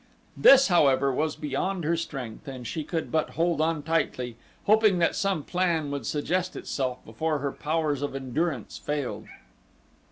This, 0.35 0.67
however, 0.69 1.13
was 1.13 1.35
beyond 1.35 1.83
her 1.83 1.95
strength 1.95 2.47
and 2.47 2.65
she 2.65 2.83
could 2.83 3.11
but 3.11 3.29
hold 3.37 3.61
on 3.61 3.83
tightly, 3.83 4.35
hoping 4.65 4.97
that 4.97 5.15
some 5.15 5.43
plan 5.43 5.91
would 5.91 6.07
suggest 6.07 6.55
itself 6.55 7.05
before 7.05 7.37
her 7.37 7.51
powers 7.51 8.01
of 8.01 8.15
endurance 8.15 8.79
failed. 8.79 9.27